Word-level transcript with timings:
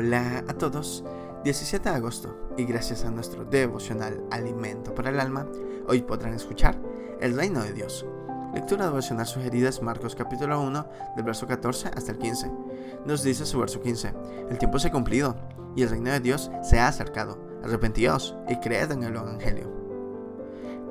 Hola 0.00 0.44
a 0.46 0.54
todos, 0.54 1.02
17 1.42 1.90
de 1.90 1.96
agosto 1.96 2.52
y 2.56 2.66
gracias 2.66 3.04
a 3.04 3.10
nuestro 3.10 3.44
devocional 3.44 4.22
Alimento 4.30 4.94
para 4.94 5.10
el 5.10 5.18
Alma, 5.18 5.48
hoy 5.88 6.02
podrán 6.02 6.34
escuchar 6.34 6.80
El 7.20 7.34
Reino 7.34 7.64
de 7.64 7.72
Dios. 7.72 8.06
Lectura 8.54 8.84
devocional 8.84 9.26
sugerida 9.26 9.68
es 9.68 9.82
Marcos 9.82 10.14
capítulo 10.14 10.60
1 10.60 10.86
del 11.16 11.24
verso 11.24 11.48
14 11.48 11.88
hasta 11.96 12.12
el 12.12 12.18
15. 12.18 12.48
Nos 13.06 13.24
dice 13.24 13.44
su 13.44 13.58
verso 13.58 13.80
15, 13.80 14.14
el 14.48 14.58
tiempo 14.58 14.78
se 14.78 14.86
ha 14.86 14.92
cumplido 14.92 15.34
y 15.74 15.82
el 15.82 15.90
reino 15.90 16.12
de 16.12 16.20
Dios 16.20 16.48
se 16.62 16.78
ha 16.78 16.86
acercado. 16.86 17.36
Arrepentíos 17.64 18.36
y 18.48 18.54
creed 18.60 18.92
en 18.92 19.02
el 19.02 19.16
Evangelio. 19.16 19.68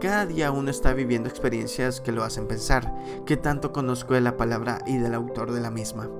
Cada 0.00 0.26
día 0.26 0.50
uno 0.50 0.68
está 0.68 0.94
viviendo 0.94 1.28
experiencias 1.28 2.00
que 2.00 2.10
lo 2.10 2.24
hacen 2.24 2.48
pensar, 2.48 2.92
que 3.24 3.36
tanto 3.36 3.72
conozco 3.72 4.14
de 4.14 4.22
la 4.22 4.36
palabra 4.36 4.80
y 4.84 4.98
del 4.98 5.14
autor 5.14 5.52
de 5.52 5.60
la 5.60 5.70
misma. 5.70 6.10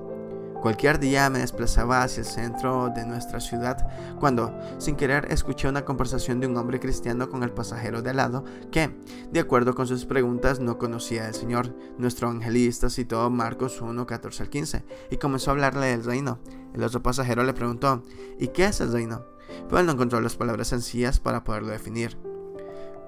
Cualquier 0.61 0.99
día 0.99 1.29
me 1.29 1.39
desplazaba 1.39 2.01
hacia 2.01 2.21
el 2.21 2.27
centro 2.27 2.89
de 2.89 3.05
nuestra 3.05 3.39
ciudad 3.39 3.87
cuando, 4.19 4.57
sin 4.79 4.95
querer, 4.95 5.31
escuché 5.31 5.69
una 5.69 5.85
conversación 5.85 6.39
de 6.39 6.47
un 6.47 6.57
hombre 6.57 6.79
cristiano 6.79 7.29
con 7.29 7.43
el 7.43 7.51
pasajero 7.51 8.01
de 8.01 8.09
al 8.09 8.17
lado 8.17 8.43
que, 8.71 8.95
de 9.31 9.39
acuerdo 9.39 9.75
con 9.75 9.87
sus 9.87 10.05
preguntas, 10.05 10.59
no 10.59 10.77
conocía 10.77 11.27
al 11.27 11.35
Señor. 11.35 11.75
Nuestro 11.97 12.29
evangelista 12.29 12.89
citó 12.89 13.29
Marcos 13.29 13.81
1, 13.81 14.05
14 14.07 14.43
al 14.43 14.49
15 14.49 14.83
y 15.11 15.17
comenzó 15.17 15.51
a 15.51 15.53
hablarle 15.53 15.87
del 15.87 16.03
reino. 16.03 16.39
El 16.73 16.83
otro 16.83 17.03
pasajero 17.03 17.43
le 17.43 17.53
preguntó, 17.53 18.03
¿y 18.39 18.47
qué 18.49 18.65
es 18.65 18.81
el 18.81 18.91
reino? 18.91 19.25
Pero 19.67 19.79
él 19.79 19.85
no 19.85 19.93
encontró 19.93 20.19
las 20.21 20.35
palabras 20.35 20.69
sencillas 20.69 21.19
para 21.19 21.43
poderlo 21.43 21.69
definir. 21.69 22.17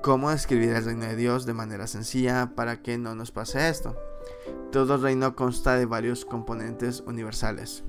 ¿Cómo 0.04 0.30
describir 0.30 0.70
el 0.70 0.86
reino 0.86 1.06
de 1.06 1.16
Dios 1.16 1.46
de 1.46 1.54
manera 1.54 1.88
sencilla 1.88 2.54
para 2.56 2.82
que 2.82 2.98
no 2.98 3.16
nos 3.16 3.32
pase 3.32 3.68
esto? 3.68 3.96
Todo 4.72 4.98
reino 4.98 5.36
consta 5.36 5.76
de 5.78 5.88
varios 5.88 6.26
componentes 6.26 7.02
universales. 7.08 7.84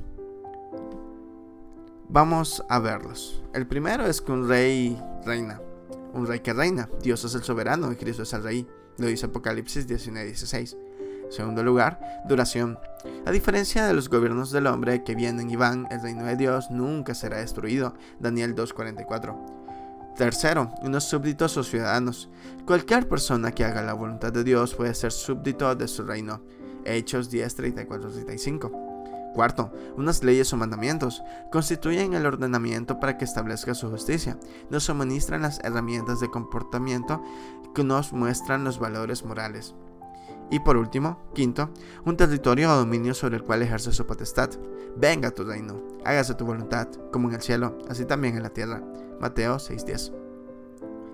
Vamos 2.08 2.64
a 2.70 2.78
verlos. 2.78 3.42
El 3.52 3.66
primero 3.66 4.06
es 4.06 4.22
que 4.22 4.32
un 4.32 4.48
rey 4.48 4.98
reina. 5.26 5.60
Un 6.14 6.26
rey 6.26 6.40
que 6.40 6.54
reina. 6.54 6.88
Dios 7.02 7.22
es 7.24 7.34
el 7.34 7.42
soberano 7.42 7.92
y 7.92 7.96
Cristo 7.96 8.22
es 8.22 8.32
el 8.32 8.42
rey. 8.42 8.66
Lo 8.96 9.08
dice 9.08 9.26
Apocalipsis 9.26 9.86
19:16. 9.86 10.78
Segundo 11.28 11.62
lugar, 11.62 12.00
duración. 12.26 12.78
A 13.26 13.30
diferencia 13.30 13.84
de 13.84 13.92
los 13.92 14.08
gobiernos 14.08 14.50
del 14.50 14.66
hombre 14.66 15.04
que 15.04 15.14
vienen 15.14 15.50
y 15.50 15.56
van, 15.56 15.86
el 15.90 16.00
reino 16.00 16.24
de 16.24 16.36
Dios 16.36 16.70
nunca 16.70 17.14
será 17.14 17.36
destruido. 17.36 17.94
Daniel 18.20 18.54
2:44. 18.54 19.36
Tercero, 20.16 20.72
unos 20.82 21.04
súbditos 21.04 21.58
o 21.58 21.62
ciudadanos. 21.62 22.30
Cualquier 22.66 23.06
persona 23.06 23.52
que 23.52 23.66
haga 23.66 23.82
la 23.82 23.92
voluntad 23.92 24.32
de 24.32 24.44
Dios 24.44 24.74
puede 24.74 24.94
ser 24.94 25.12
súbdito 25.12 25.74
de 25.74 25.86
su 25.86 26.04
reino. 26.04 26.40
Hechos 26.84 27.30
10, 27.30 27.54
34, 27.54 28.10
35. 28.10 28.90
Cuarto, 29.34 29.72
unas 29.96 30.24
leyes 30.24 30.52
o 30.52 30.56
mandamientos 30.56 31.22
constituyen 31.52 32.14
el 32.14 32.26
ordenamiento 32.26 32.98
para 32.98 33.16
que 33.16 33.24
establezca 33.24 33.74
su 33.74 33.88
justicia. 33.88 34.38
Nos 34.70 34.84
suministran 34.84 35.42
las 35.42 35.60
herramientas 35.62 36.20
de 36.20 36.30
comportamiento 36.30 37.22
que 37.74 37.84
nos 37.84 38.12
muestran 38.12 38.64
los 38.64 38.80
valores 38.80 39.24
morales. 39.24 39.74
Y 40.50 40.58
por 40.58 40.76
último, 40.76 41.20
quinto, 41.32 41.70
un 42.04 42.16
territorio 42.16 42.72
o 42.72 42.76
dominio 42.76 43.14
sobre 43.14 43.36
el 43.36 43.44
cual 43.44 43.62
ejerce 43.62 43.92
su 43.92 44.04
potestad. 44.04 44.50
Venga 44.96 45.30
tu 45.30 45.44
reino, 45.44 45.80
hágase 46.04 46.34
tu 46.34 46.44
voluntad, 46.44 46.88
como 47.12 47.28
en 47.28 47.36
el 47.36 47.40
cielo, 47.40 47.78
así 47.88 48.04
también 48.04 48.36
en 48.36 48.42
la 48.42 48.50
tierra. 48.50 48.82
Mateo 49.20 49.60
6:10. 49.60 50.19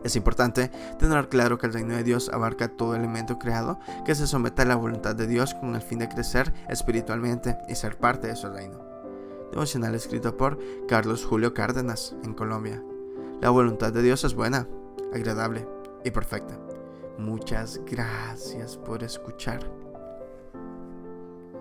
Es 0.05 0.16
importante 0.16 0.70
tener 0.98 1.28
claro 1.28 1.58
que 1.58 1.66
el 1.66 1.72
reino 1.72 1.94
de 1.94 2.05
Dios 2.05 2.30
abarca 2.33 2.69
todo 2.69 2.94
elemento 2.94 3.39
creado 3.39 3.78
que 4.05 4.14
se 4.14 4.27
someta 4.27 4.62
a 4.62 4.66
la 4.66 4.77
voluntad 4.77 5.16
de 5.16 5.27
Dios 5.27 5.55
con 5.55 5.75
el 5.75 5.83
fin 5.83 5.98
de 5.98 6.08
crecer 6.08 6.53
espiritualmente 6.69 7.56
y 7.69 7.75
ser 7.75 7.98
parte 7.98 8.28
de 8.28 8.36
su 8.36 8.48
reino. 8.48 8.84
Devocional 9.50 9.94
escrito 9.94 10.36
por 10.36 10.58
Carlos 10.86 11.25
Julio 11.25 11.55
Cárdenas, 11.55 12.14
en 12.25 12.34
Colombia. 12.34 12.83
La 13.41 13.50
voluntad 13.50 13.92
de 13.92 14.03
Dios 14.03 14.25
es 14.25 14.34
buena, 14.34 14.66
agradable 15.12 15.66
y 16.05 16.10
perfecta. 16.10 16.58
Muchas 17.19 17.81
gracias 17.86 18.76
por 18.76 19.03
escuchar. 19.03 19.85